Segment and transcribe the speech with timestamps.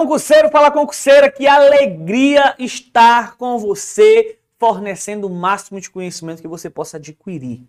[0.00, 6.70] concurseiro, fala concurseira, que alegria estar com você, fornecendo o máximo de conhecimento que você
[6.70, 7.68] possa adquirir.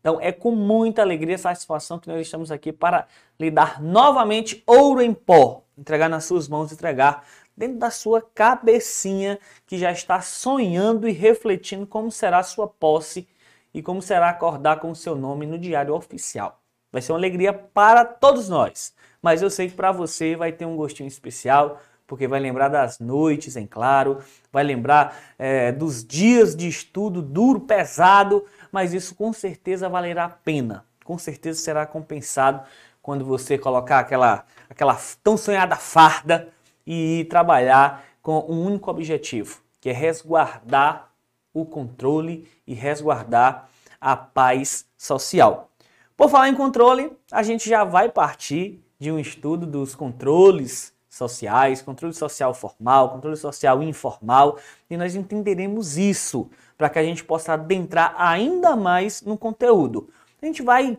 [0.00, 3.06] Então é com muita alegria e satisfação que nós estamos aqui para
[3.38, 9.38] lhe dar novamente ouro em pó, entregar nas suas mãos, entregar dentro da sua cabecinha
[9.66, 13.28] que já está sonhando e refletindo como será a sua posse
[13.74, 16.58] e como será acordar com o seu nome no diário oficial.
[16.90, 20.64] Vai ser uma alegria para todos nós, mas eu sei que para você vai ter
[20.64, 24.18] um gostinho especial, porque vai lembrar das noites em claro,
[24.52, 30.28] vai lembrar é, dos dias de estudo duro, pesado, mas isso com certeza valerá a
[30.28, 30.84] pena.
[31.04, 32.62] Com certeza será compensado
[33.00, 36.48] quando você colocar aquela, aquela tão sonhada farda
[36.86, 41.10] e trabalhar com um único objetivo, que é resguardar
[41.54, 43.68] o controle e resguardar
[44.00, 45.70] a paz social.
[46.16, 51.82] Por falar em controle, a gente já vai partir de um estudo dos controles sociais,
[51.82, 56.48] controle social formal, controle social informal, e nós entenderemos isso
[56.78, 60.08] para que a gente possa adentrar ainda mais no conteúdo.
[60.40, 60.96] A gente vai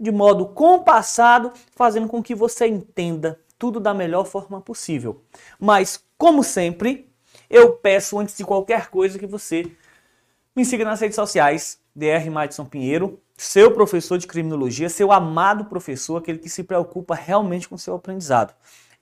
[0.00, 5.22] de modo compassado, fazendo com que você entenda tudo da melhor forma possível.
[5.60, 7.08] Mas, como sempre,
[7.48, 9.70] eu peço antes de qualquer coisa que você
[10.56, 12.30] me siga nas redes sociais, Dr.
[12.30, 17.76] Madison Pinheiro, seu professor de criminologia, seu amado professor, aquele que se preocupa realmente com
[17.76, 18.54] seu aprendizado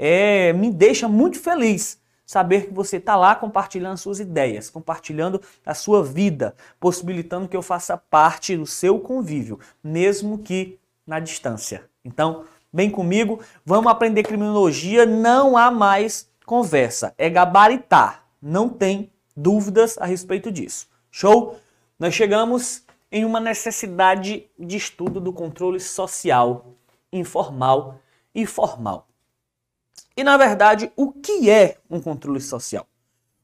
[0.02, 5.74] é, me deixa muito feliz saber que você está lá compartilhando suas ideias, compartilhando a
[5.74, 11.84] sua vida, possibilitando que eu faça parte do seu convívio, mesmo que na distância.
[12.02, 19.98] Então, vem comigo, vamos aprender criminologia, não há mais conversa, é gabaritar, não tem dúvidas
[19.98, 20.88] a respeito disso.
[21.10, 21.58] Show?
[21.98, 26.74] Nós chegamos em uma necessidade de estudo do controle social,
[27.12, 28.00] informal
[28.34, 29.08] e formal.
[30.16, 32.86] E na verdade, o que é um controle social?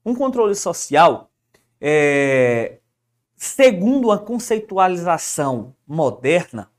[0.05, 1.31] Um controle social,
[1.81, 2.79] é,
[3.35, 6.71] segundo a conceitualização moderna,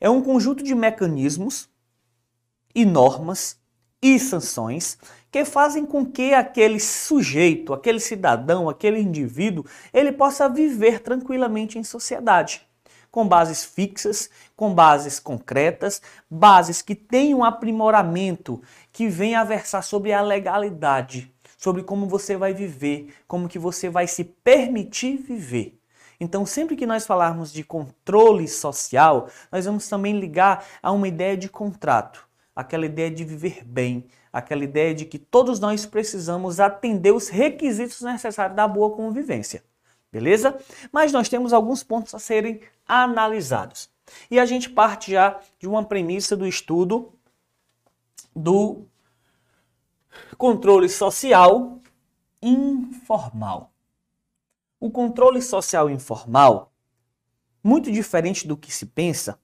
[0.00, 1.68] é um conjunto de mecanismos
[2.74, 3.58] e normas
[4.02, 4.98] e sanções
[5.30, 11.84] que fazem com que aquele sujeito, aquele cidadão, aquele indivíduo, ele possa viver tranquilamente em
[11.84, 12.66] sociedade
[13.10, 16.00] com bases fixas, com bases concretas,
[16.30, 18.62] bases que tenham um aprimoramento,
[18.92, 23.88] que venham a versar sobre a legalidade, sobre como você vai viver, como que você
[23.88, 25.80] vai se permitir viver.
[26.20, 31.36] Então, sempre que nós falarmos de controle social, nós vamos também ligar a uma ideia
[31.36, 32.27] de contrato,
[32.58, 38.00] aquela ideia de viver bem, aquela ideia de que todos nós precisamos atender os requisitos
[38.00, 39.62] necessários da boa convivência.
[40.10, 40.58] Beleza?
[40.90, 43.88] Mas nós temos alguns pontos a serem analisados.
[44.28, 47.12] E a gente parte já de uma premissa do estudo
[48.34, 48.86] do
[50.36, 51.78] controle social
[52.42, 53.72] informal.
[54.80, 56.72] O controle social informal,
[57.62, 59.38] muito diferente do que se pensa,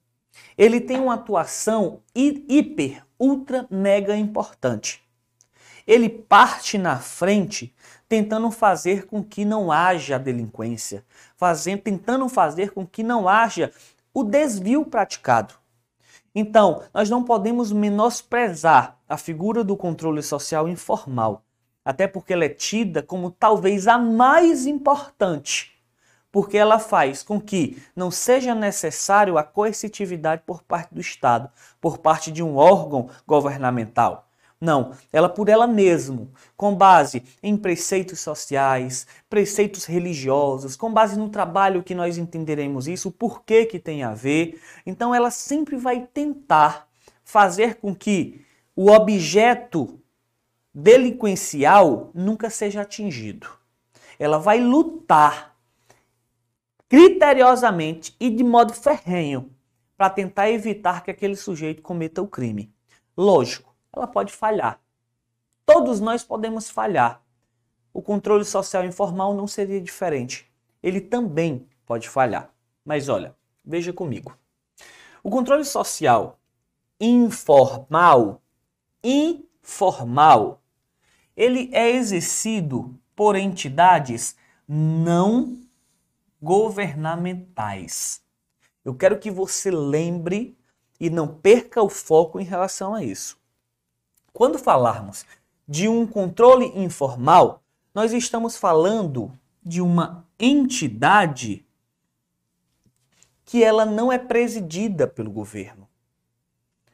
[0.57, 5.03] ele tem uma atuação hiper, ultra, mega importante.
[5.85, 7.73] Ele parte na frente
[8.07, 11.03] tentando fazer com que não haja delinquência,
[11.35, 13.71] fazendo, tentando fazer com que não haja
[14.13, 15.53] o desvio praticado.
[16.33, 21.43] Então, nós não podemos menosprezar a figura do controle social informal,
[21.83, 25.74] até porque ela é tida como talvez a mais importante,
[26.35, 31.99] porque ela faz com que não seja necessário a coercitividade por parte do Estado, por
[31.99, 34.27] parte de um órgão governamental.
[34.59, 41.29] Não, ela por ela mesma, com base em preceitos sociais, preceitos religiosos, com base no
[41.29, 44.61] trabalho que nós entenderemos isso, o porquê que tem a ver.
[44.85, 46.89] Então ela sempre vai tentar
[47.23, 48.45] fazer com que
[48.75, 50.01] o objeto
[50.73, 53.47] delinquencial nunca seja atingido.
[54.19, 55.54] Ela vai lutar
[56.87, 59.51] criteriosamente e de modo ferrenho
[59.97, 62.73] para tentar evitar que aquele sujeito cometa o crime.
[63.17, 64.79] Lógico, ela pode falhar.
[65.65, 67.23] Todos nós podemos falhar.
[67.93, 70.51] O controle social informal não seria diferente.
[70.83, 72.53] Ele também pode falhar.
[72.83, 74.37] Mas olha, veja comigo.
[75.23, 76.39] O controle social
[76.99, 78.41] informal,
[79.03, 80.61] informal,
[81.35, 84.35] ele é exercido por entidades
[84.67, 85.57] não
[86.45, 88.21] governamentais.
[88.85, 90.55] Eu quero que você lembre
[90.99, 93.35] e não perca o foco em relação a isso.
[94.31, 95.25] Quando falarmos
[95.67, 97.63] de um controle informal,
[97.95, 99.31] nós estamos falando
[99.63, 101.65] de uma entidade
[103.43, 105.87] que ela não é presidida pelo governo,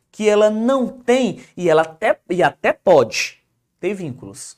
[0.09, 3.43] que ela não tem e ela até e até pode
[3.81, 4.57] ter vínculos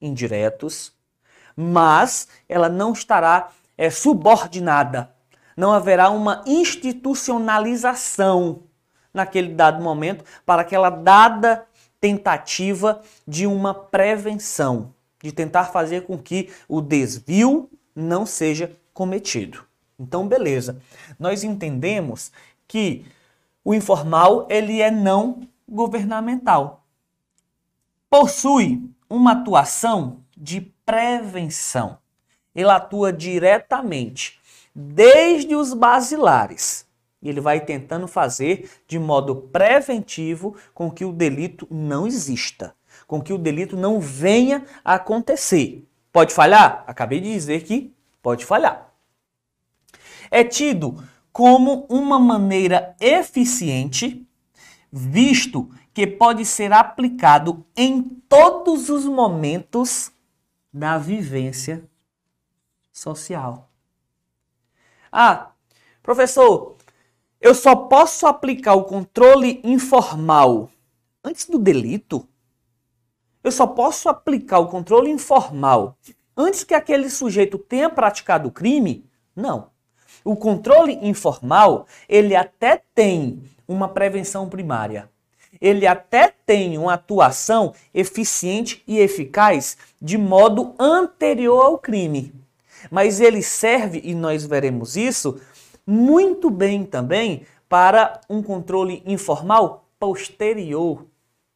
[0.00, 0.96] indiretos,
[1.54, 5.14] mas ela não estará é, subordinada.
[5.56, 8.64] Não haverá uma institucionalização
[9.14, 11.64] naquele dado momento para aquela dada
[12.00, 14.92] tentativa de uma prevenção,
[15.22, 19.64] de tentar fazer com que o desvio não seja cometido.
[19.98, 20.80] Então, beleza.
[21.18, 22.30] Nós entendemos
[22.68, 23.04] que
[23.64, 26.84] o informal ele é não governamental.
[28.08, 31.98] Possui uma atuação de prevenção.
[32.54, 34.38] Ele atua diretamente
[34.74, 36.86] desde os basilares.
[37.20, 42.74] Ele vai tentando fazer de modo preventivo com que o delito não exista,
[43.06, 45.84] com que o delito não venha a acontecer.
[46.12, 46.84] Pode falhar?
[46.86, 47.92] Acabei de dizer que
[48.22, 48.92] pode falhar.
[50.30, 51.02] É tido
[51.32, 54.26] como uma maneira eficiente,
[54.92, 60.12] visto que pode ser aplicado em todos os momentos
[60.72, 61.82] da vivência
[62.98, 63.70] social.
[65.10, 65.52] Ah,
[66.02, 66.76] professor,
[67.40, 70.68] eu só posso aplicar o controle informal
[71.22, 72.28] antes do delito?
[73.42, 75.96] Eu só posso aplicar o controle informal
[76.36, 79.08] antes que aquele sujeito tenha praticado o crime?
[79.34, 79.70] Não.
[80.24, 85.08] O controle informal, ele até tem uma prevenção primária.
[85.60, 92.34] Ele até tem uma atuação eficiente e eficaz de modo anterior ao crime.
[92.90, 95.40] Mas ele serve, e nós veremos isso,
[95.86, 101.06] muito bem também para um controle informal posterior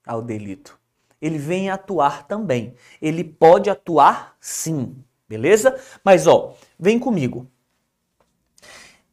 [0.06, 0.78] ao delito.
[1.20, 2.74] Ele vem atuar também.
[3.00, 4.96] Ele pode atuar sim,
[5.28, 5.78] beleza?
[6.04, 7.46] Mas ó, vem comigo.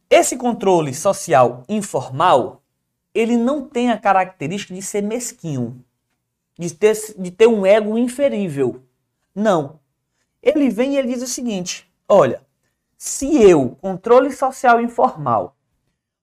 [0.08, 2.62] Esse controle social informal,
[3.14, 5.84] ele não tem a característica de ser mesquinho,
[6.58, 8.82] de ter, de ter um ego inferível.
[9.32, 9.78] Não.
[10.42, 12.44] Ele vem e ele diz o seguinte: olha,
[12.98, 15.56] se eu, controle social informal,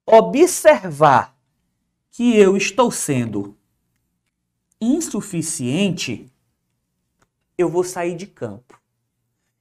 [0.05, 1.35] observar
[2.11, 3.57] que eu estou sendo
[4.79, 6.31] insuficiente,
[7.57, 8.79] eu vou sair de campo.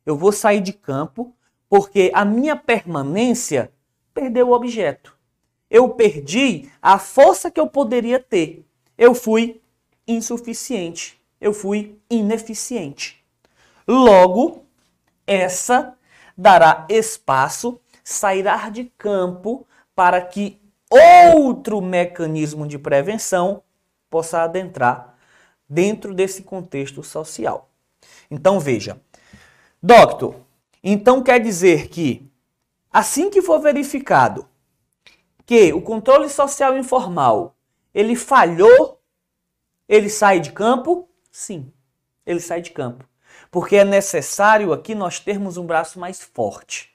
[0.05, 1.35] Eu vou sair de campo
[1.69, 3.73] porque a minha permanência
[4.13, 5.17] perdeu o objeto.
[5.71, 8.65] Eu perdi a força que eu poderia ter.
[8.99, 9.61] Eu fui
[10.07, 11.21] insuficiente.
[11.41, 13.25] Eu fui ineficiente.
[13.87, 14.65] Logo,
[15.27, 15.96] essa
[16.37, 20.61] dará espaço, sairá de campo para que
[21.35, 23.63] outro mecanismo de prevenção
[24.11, 25.17] possa adentrar
[25.69, 27.71] dentro desse contexto social.
[28.31, 29.01] Então veja,
[29.83, 30.35] doctor,
[30.83, 32.31] então quer dizer que
[32.97, 34.49] Assim que for verificado
[35.45, 37.55] que o controle social informal
[37.93, 38.99] ele falhou,
[39.87, 41.07] ele sai de campo?
[41.31, 41.71] Sim,
[42.25, 43.07] ele sai de campo.
[43.51, 46.91] Porque é necessário aqui nós termos um braço mais forte.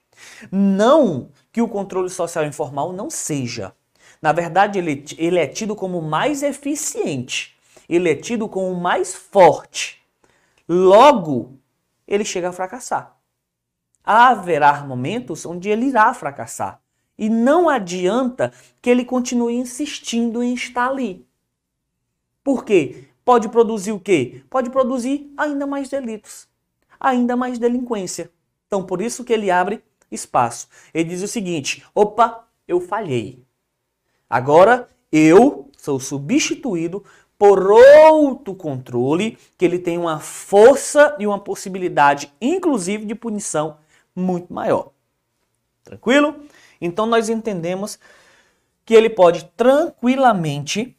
[0.51, 3.73] Não que o controle social informal não seja.
[4.21, 7.57] Na verdade, ele, ele é tido como mais eficiente.
[7.89, 10.01] Ele é tido como mais forte.
[10.67, 11.57] Logo,
[12.07, 13.21] ele chega a fracassar
[14.03, 16.81] haverá momentos onde ele irá fracassar.
[17.17, 21.27] E não adianta que ele continue insistindo em estar ali.
[22.43, 23.09] Por quê?
[23.31, 24.43] Pode produzir o quê?
[24.49, 26.49] Pode produzir ainda mais delitos,
[26.99, 28.29] ainda mais delinquência.
[28.67, 30.67] Então, por isso que ele abre espaço.
[30.93, 33.41] Ele diz o seguinte: opa, eu falhei.
[34.29, 37.05] Agora eu sou substituído
[37.39, 43.77] por outro controle que ele tem uma força e uma possibilidade, inclusive, de punição
[44.13, 44.91] muito maior.
[45.85, 46.35] Tranquilo?
[46.81, 47.97] Então nós entendemos
[48.83, 50.97] que ele pode tranquilamente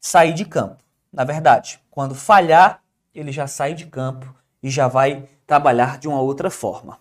[0.00, 0.82] sair de campo.
[1.14, 2.82] Na verdade, quando falhar,
[3.14, 6.98] ele já sai de campo e já vai trabalhar de uma outra forma.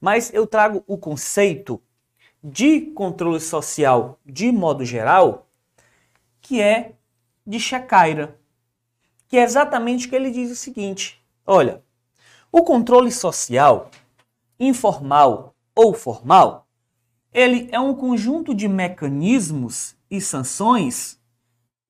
[0.00, 1.82] Mas eu trago o conceito
[2.42, 5.48] de controle social de modo geral,
[6.40, 6.92] que é
[7.44, 8.38] de Checaira,
[9.26, 11.82] que é exatamente o que ele diz o seguinte: olha,
[12.52, 13.90] o controle social
[14.56, 16.68] informal ou formal,
[17.32, 21.20] ele é um conjunto de mecanismos e sanções.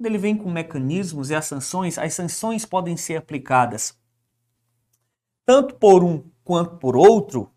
[0.02, 3.96] Quando ele vem com mecanismos e as sanções, as sanções podem ser aplicadas
[5.46, 7.48] tanto por um quanto por outro,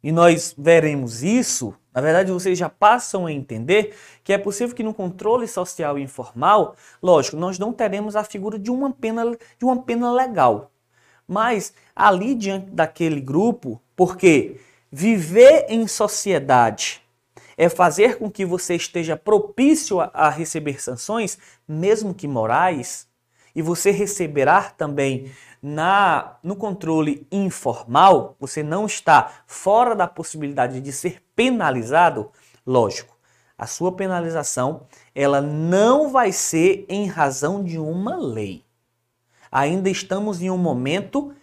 [0.00, 1.74] e nós veremos isso.
[1.92, 6.76] Na verdade, vocês já passam a entender que é possível que no controle social informal,
[7.02, 9.24] lógico, nós não teremos a figura de uma pena,
[9.58, 10.70] de uma pena legal.
[11.26, 17.02] Mas ali diante daquele grupo, porque viver em sociedade
[17.58, 21.36] é fazer com que você esteja propício a, receber sanções,
[21.66, 23.08] mesmo que morais,
[23.52, 30.92] e você receberá também na no controle informal, você não está fora da possibilidade de
[30.92, 32.30] ser penalizado,
[32.64, 33.18] lógico.
[33.58, 38.64] A sua penalização, ela não vai ser em razão de uma lei.
[39.50, 41.34] Ainda estamos em um momento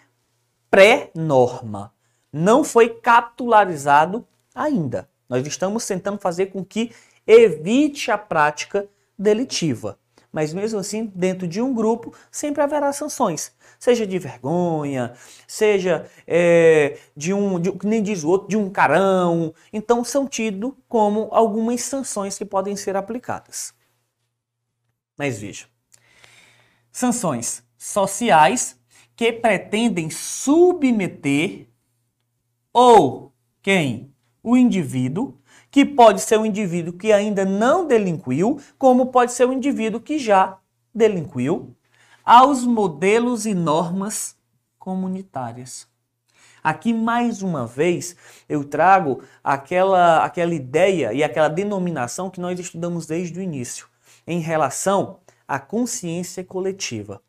[0.72, 1.92] pré-norma.
[2.32, 5.10] Não foi capitularizado ainda.
[5.30, 6.92] Nós estamos tentando fazer com que
[7.26, 9.98] evite a prática delitiva.
[10.32, 13.54] Mas mesmo assim, dentro de um grupo, sempre haverá sanções.
[13.80, 15.14] Seja de vergonha,
[15.48, 19.54] seja é, de um, de, nem diz o outro, de um carão.
[19.72, 23.74] Então são tidos como algumas sanções que podem ser aplicadas.
[25.18, 25.68] Mas veja,
[26.92, 28.78] sanções sociais
[29.16, 31.68] que pretendem submeter
[32.74, 34.15] ou quem?
[34.46, 35.40] O indivíduo
[35.72, 40.20] que pode ser um indivíduo que ainda não delinquiu, como pode ser um indivíduo que
[40.20, 40.60] já
[40.94, 41.76] delinquiu,
[42.24, 44.38] aos modelos e normas
[44.78, 45.88] comunitárias.
[46.64, 48.16] Aqui, mais uma vez,
[48.48, 53.88] eu trago aquela, aquela ideia e aquela denominação que nós estudamos desde o início,
[54.28, 57.20] em relação à consciência coletiva.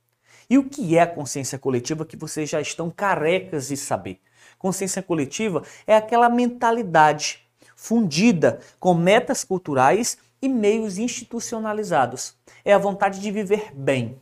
[0.51, 4.21] E o que é a consciência coletiva que vocês já estão carecas de saber?
[4.67, 7.47] Consciência coletiva é aquela mentalidade
[7.77, 12.37] fundida com metas culturais e meios institucionalizados.
[12.65, 14.21] É a vontade de viver bem,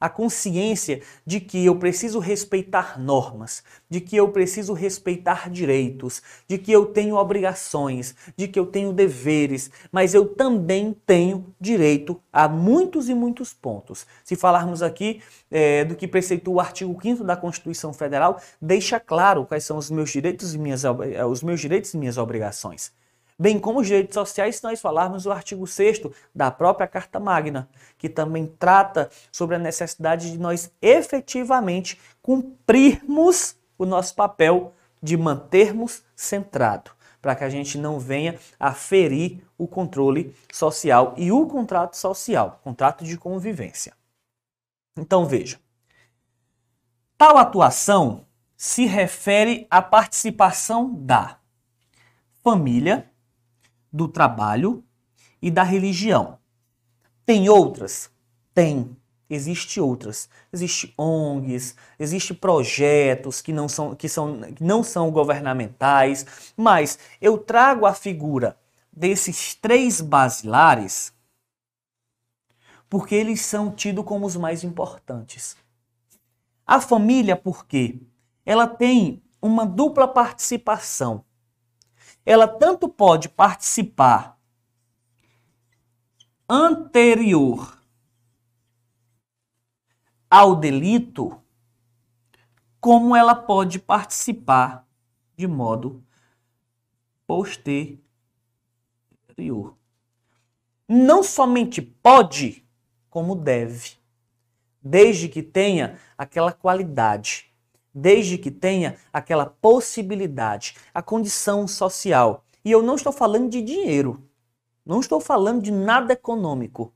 [0.00, 6.56] a consciência de que eu preciso respeitar normas, de que eu preciso respeitar direitos, de
[6.56, 12.48] que eu tenho obrigações, de que eu tenho deveres, mas eu também tenho direito a
[12.48, 14.06] muitos e muitos pontos.
[14.24, 19.44] Se falarmos aqui é, do que preceitua o artigo 5 da Constituição Federal, deixa claro
[19.44, 22.92] quais são os meus direitos e minhas, eh, os meus direitos e minhas obrigações
[23.40, 26.02] bem como os direitos sociais, se nós falarmos o artigo 6
[26.34, 33.86] da própria Carta Magna, que também trata sobre a necessidade de nós efetivamente cumprirmos o
[33.86, 36.90] nosso papel de mantermos centrado,
[37.22, 42.60] para que a gente não venha a ferir o controle social e o contrato social,
[42.62, 43.94] contrato de convivência.
[44.98, 45.58] Então veja,
[47.16, 51.38] tal atuação se refere à participação da
[52.42, 53.10] família,
[53.92, 54.84] do trabalho
[55.40, 56.38] e da religião.
[57.24, 58.10] Tem outras?
[58.54, 58.96] Tem.
[59.28, 60.28] Existem outras.
[60.52, 67.38] Existem ONGs, existem projetos que não são, que são, que não são governamentais, mas eu
[67.38, 68.58] trago a figura
[68.92, 71.12] desses três basilares
[72.90, 75.56] porque eles são tidos como os mais importantes.
[76.66, 78.00] A família, por quê?
[78.44, 81.24] Ela tem uma dupla participação
[82.24, 84.38] ela tanto pode participar
[86.48, 87.80] anterior
[90.28, 91.40] ao delito,
[92.80, 94.86] como ela pode participar
[95.36, 96.04] de modo
[97.26, 98.00] posterior.
[100.88, 102.64] Não somente pode,
[103.08, 103.96] como deve,
[104.82, 107.49] desde que tenha aquela qualidade
[107.94, 112.44] desde que tenha aquela possibilidade, a condição social.
[112.64, 114.22] E eu não estou falando de dinheiro,
[114.84, 116.92] não estou falando de nada econômico.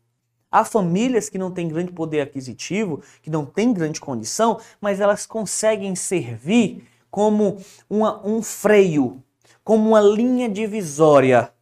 [0.50, 5.26] Há famílias que não têm grande poder aquisitivo, que não têm grande condição, mas elas
[5.26, 7.58] conseguem servir como
[7.90, 9.22] uma, um freio,
[9.64, 11.52] como uma linha divisória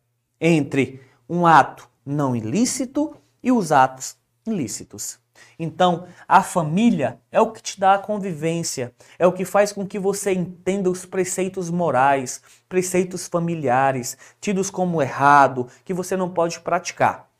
[0.40, 5.21] entre um ato não ilícito e os atos ilícitos.
[5.58, 9.86] Então, a família é o que te dá a convivência, é o que faz com
[9.86, 16.60] que você entenda os preceitos morais, preceitos familiares, tidos como errado, que você não pode
[16.60, 17.30] praticar.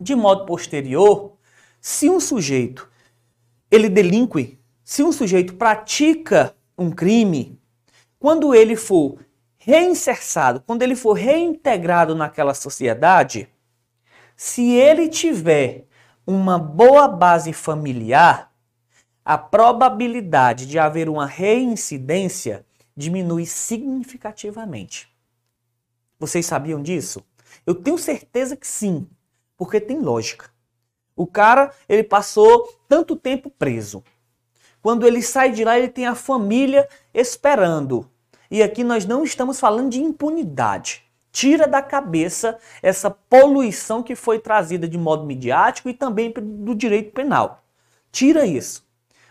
[0.00, 1.32] De modo posterior,
[1.80, 2.88] se um sujeito
[3.70, 7.58] ele delinque, se um sujeito pratica um crime,
[8.18, 9.18] quando ele for
[9.56, 13.48] reinserçado, quando ele for reintegrado naquela sociedade,
[14.36, 15.86] se ele tiver
[16.26, 18.52] uma boa base familiar,
[19.24, 22.64] a probabilidade de haver uma reincidência
[22.96, 25.08] diminui significativamente.
[26.18, 27.24] Vocês sabiam disso?
[27.66, 29.08] Eu tenho certeza que sim,
[29.56, 30.50] porque tem lógica.
[31.16, 34.02] O cara, ele passou tanto tempo preso.
[34.82, 38.10] Quando ele sai de lá, ele tem a família esperando.
[38.50, 41.03] E aqui nós não estamos falando de impunidade
[41.34, 47.12] tira da cabeça essa poluição que foi trazida de modo midiático e também do direito
[47.12, 47.64] penal.
[48.12, 48.86] Tira isso.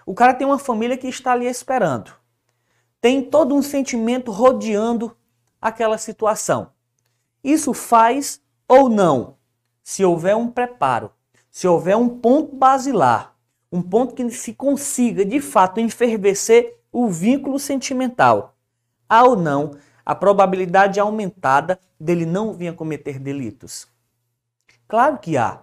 [0.06, 2.12] O cara tem uma família que está ali esperando.
[3.00, 5.16] Tem todo um sentimento rodeando
[5.62, 6.74] aquela situação.
[7.42, 9.38] Isso faz ou não,
[9.82, 11.10] se houver um preparo,
[11.50, 13.34] se houver um ponto basilar,
[13.72, 18.58] um ponto que se consiga de fato enfervecer o vínculo sentimental.
[19.08, 19.72] Há ou não
[20.06, 23.88] a probabilidade aumentada dele não vir a cometer delitos?
[24.88, 25.62] Claro que há.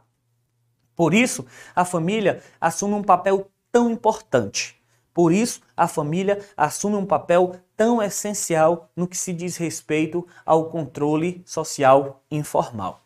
[0.97, 4.80] Por isso, a família assume um papel tão importante.
[5.12, 10.70] Por isso, a família assume um papel tão essencial no que se diz respeito ao
[10.70, 13.02] controle social informal.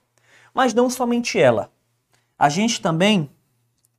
[0.53, 1.71] Mas não somente ela.
[2.39, 3.31] A gente também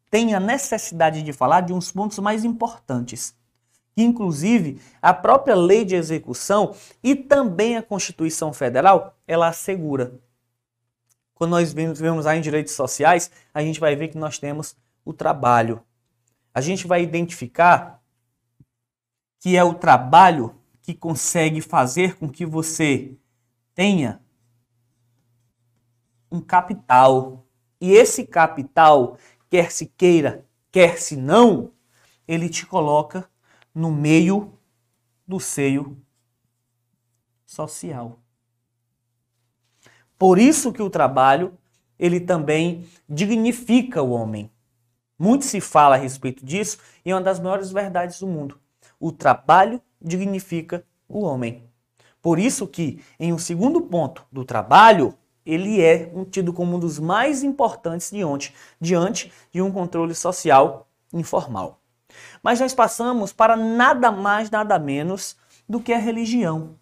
[0.09, 3.35] tem a necessidade de falar de uns pontos mais importantes,
[3.95, 10.19] inclusive a própria lei de execução e também a Constituição Federal, ela assegura.
[11.33, 15.13] Quando nós vemos, lá em direitos sociais, a gente vai ver que nós temos o
[15.13, 15.83] trabalho.
[16.53, 18.01] A gente vai identificar
[19.39, 23.15] que é o trabalho que consegue fazer com que você
[23.73, 24.21] tenha
[26.31, 27.45] um capital.
[27.81, 29.17] E esse capital
[29.49, 31.71] quer se queira, quer se não,
[32.27, 33.29] ele te coloca
[33.75, 34.57] no meio
[35.27, 36.01] do seio
[37.45, 38.19] social.
[40.17, 41.57] Por isso que o trabalho,
[41.99, 44.49] ele também dignifica o homem.
[45.19, 48.59] Muito se fala a respeito disso e é uma das maiores verdades do mundo.
[48.99, 51.63] O trabalho dignifica o homem.
[52.21, 55.15] Por isso que, em um segundo ponto do trabalho,
[55.45, 61.79] ele é tido como um dos mais importantes diante, diante de um controle social informal.
[62.41, 65.35] Mas nós passamos para nada mais, nada menos
[65.67, 66.75] do que a religião.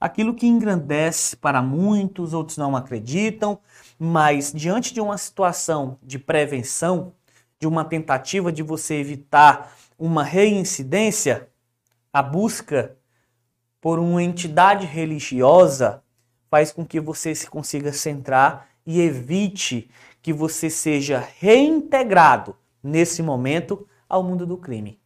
[0.00, 3.58] Aquilo que engrandece para muitos, outros não acreditam,
[3.98, 7.12] mas diante de uma situação de prevenção,
[7.58, 11.48] de uma tentativa de você evitar uma reincidência,
[12.12, 12.96] a busca
[13.80, 16.02] por uma entidade religiosa
[16.48, 19.90] faz com que você se consiga centrar e evite
[20.22, 25.00] que você seja reintegrado nesse momento ao mundo do crime.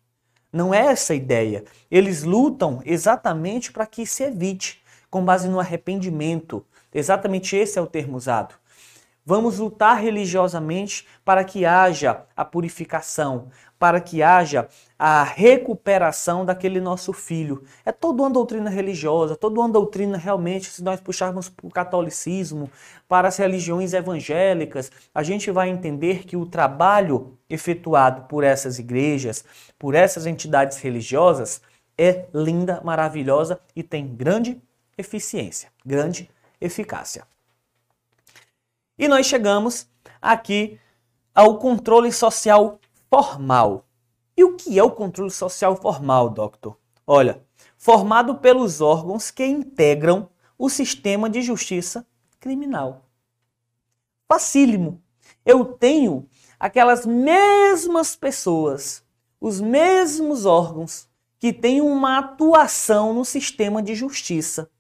[0.53, 1.65] Não é essa a ideia.
[1.91, 6.65] Eles lutam exatamente para que se evite, com base no arrependimento.
[6.93, 8.55] Exatamente esse é o termo usado.
[9.25, 13.49] Vamos lutar religiosamente para que haja a purificação,
[13.83, 17.65] para que haja a recuperação daquele nosso filho.
[17.85, 22.71] É toda uma doutrina religiosa, toda uma doutrina realmente, se nós puxarmos para o catolicismo,
[23.09, 29.45] para as religiões evangélicas, a gente vai entender que o trabalho efetuado por essas igrejas,
[29.77, 31.61] por essas entidades religiosas,
[31.99, 34.63] é linda, maravilhosa e tem grande
[34.97, 37.27] eficiência, grande eficácia.
[38.97, 39.89] E nós chegamos
[40.21, 40.79] aqui
[41.35, 42.79] ao controle social
[43.13, 43.87] formal.
[44.35, 46.79] E o que é o controle social formal, doctor?
[47.07, 47.45] Olha,
[47.77, 52.07] formado pelos órgãos que integram o sistema de justiça
[52.41, 53.05] criminal.
[54.27, 55.03] Facílimo.
[55.45, 56.27] Eu tenho
[56.59, 59.05] aquelas mesmas pessoas,
[59.39, 61.07] os mesmos órgãos
[61.39, 64.71] que têm uma atuação no sistema de justiça.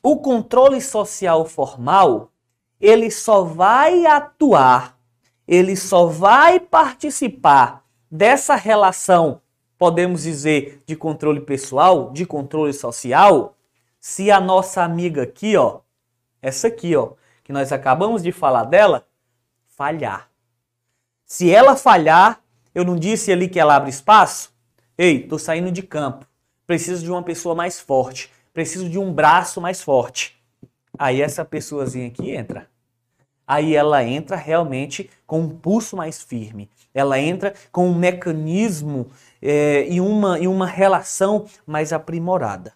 [0.00, 2.30] O controle social formal
[2.80, 4.95] ele só vai atuar,
[5.46, 9.40] ele só vai participar dessa relação,
[9.78, 13.56] podemos dizer, de controle pessoal, de controle social,
[14.00, 15.80] se a nossa amiga aqui, ó,
[16.40, 19.06] essa aqui, ó, que nós acabamos de falar dela,
[19.66, 20.30] falhar.
[21.24, 22.40] Se ela falhar,
[22.74, 24.54] eu não disse ali que ela abre espaço?
[24.96, 26.26] Ei, tô saindo de campo.
[26.66, 28.30] Preciso de uma pessoa mais forte.
[28.52, 30.36] Preciso de um braço mais forte.
[30.98, 32.68] Aí essa pessoazinha aqui entra.
[33.46, 36.68] Aí ela entra realmente com um pulso mais firme.
[36.92, 39.08] Ela entra com um mecanismo
[39.40, 42.74] é, e, uma, e uma relação mais aprimorada.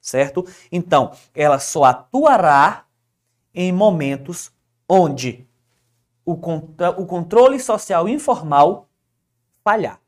[0.00, 0.44] Certo?
[0.72, 2.84] Então, ela só atuará
[3.54, 4.50] em momentos
[4.88, 5.46] onde
[6.24, 8.88] o, o controle social informal
[9.62, 10.00] falhar.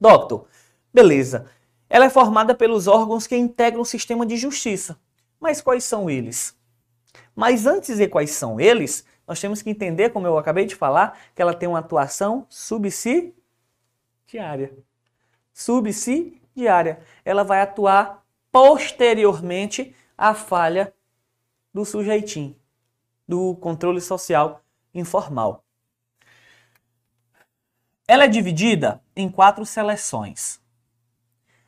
[0.00, 0.46] Doctor,
[0.92, 1.46] beleza.
[1.88, 4.98] Ela é formada pelos órgãos que integram o sistema de justiça.
[5.38, 6.56] Mas quais são eles?
[7.36, 10.74] Mas antes de dizer quais são eles, nós temos que entender, como eu acabei de
[10.74, 13.34] falar, que ela tem uma atuação subsidiária.
[15.52, 17.00] Subsidiária.
[17.22, 20.94] Ela vai atuar posteriormente à falha
[21.74, 22.56] do sujeitinho,
[23.28, 25.62] do controle social informal.
[28.08, 30.58] Ela é dividida em quatro seleções.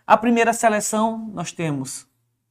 [0.07, 2.09] A primeira seleção nós temos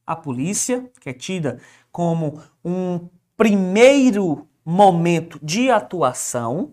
[0.08, 1.60] a polícia, que é tida
[1.92, 6.72] como um primeiro momento de atuação,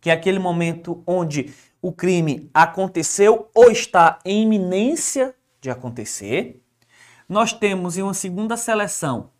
[0.00, 6.62] que é aquele momento onde o crime aconteceu ou está em iminência de acontecer.
[7.28, 9.30] Nós temos em uma segunda seleção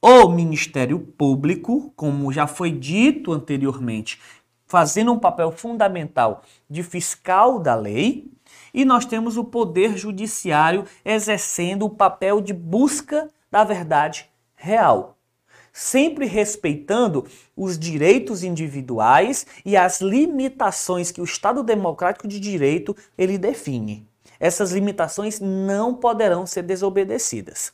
[0.00, 4.20] o Ministério Público, como já foi dito anteriormente,
[4.66, 8.30] fazendo um papel fundamental de fiscal da lei,
[8.72, 15.16] e nós temos o poder judiciário exercendo o papel de busca da verdade real,
[15.72, 17.26] sempre respeitando
[17.56, 24.06] os direitos individuais e as limitações que o Estado democrático de direito ele define.
[24.38, 27.72] Essas limitações não poderão ser desobedecidas.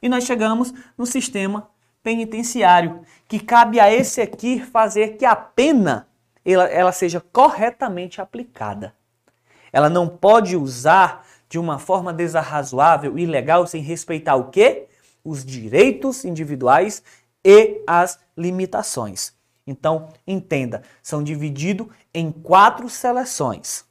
[0.00, 1.68] E nós chegamos no sistema
[2.02, 6.06] penitenciário, que cabe a esse aqui fazer que a pena
[6.52, 8.94] ela, ela seja corretamente aplicada.
[9.72, 14.86] Ela não pode usar de uma forma desarrazoável, ilegal, sem respeitar o quê?
[15.24, 17.02] Os direitos individuais
[17.44, 19.34] e as limitações.
[19.66, 23.84] Então, entenda, são divididos em quatro seleções.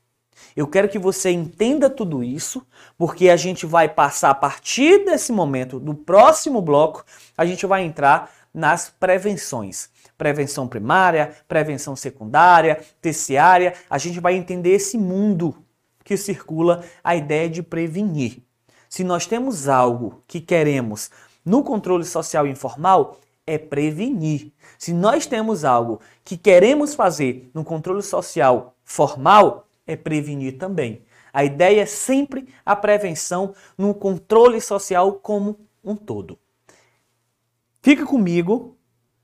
[0.56, 2.66] Eu quero que você entenda tudo isso,
[2.98, 7.04] porque a gente vai passar a partir desse momento, no próximo bloco,
[7.38, 9.90] a gente vai entrar nas prevenções.
[10.18, 13.74] Prevenção primária, prevenção secundária, terciária.
[13.90, 15.56] A gente vai entender esse mundo
[16.04, 18.42] que circula a ideia de prevenir.
[18.88, 21.12] Se nós temos algo que queremos
[21.44, 24.52] no controle social informal, é prevenir.
[24.80, 31.02] Se nós temos algo que queremos fazer no controle social formal, é prevenir também.
[31.34, 36.40] A ideia é sempre a prevenção no controle social como um todo.
[37.86, 38.76] Fica comigo,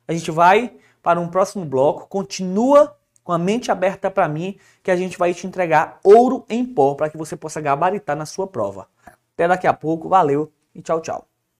[0.08, 4.91] a gente vai para um próximo bloco, continua com a mente aberta para mim, que
[4.91, 8.45] a gente vai te entregar ouro em pó para que você possa gabaritar na sua
[8.45, 8.88] prova.
[9.34, 11.31] Até daqui a pouco, valeu e tchau, tchau.